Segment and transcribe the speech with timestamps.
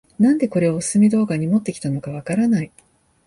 [0.17, 2.71] なんでこれをオススメ動画に持ってきたのかわからない